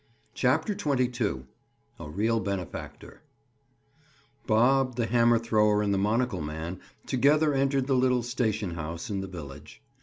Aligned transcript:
CHAPTER 0.33 0.75
XXII—A 0.75 2.09
REAL 2.09 2.39
BENEFACTOR 2.39 3.21
Bob, 4.47 4.95
the 4.95 5.05
hammer 5.05 5.37
thrower 5.37 5.83
and 5.83 5.93
the 5.93 5.99
monocle 5.99 6.41
man 6.41 6.79
together 7.05 7.53
entered 7.53 7.85
the 7.85 7.93
little 7.93 8.23
station 8.23 8.71
house 8.71 9.11
in 9.11 9.21
the 9.21 9.27
village. 9.27 9.79